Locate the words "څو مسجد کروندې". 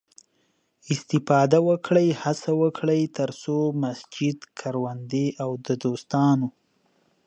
3.41-5.25